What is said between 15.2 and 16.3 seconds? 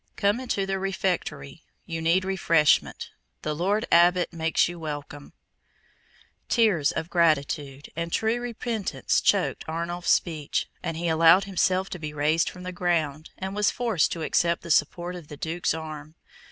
the Duke's arm.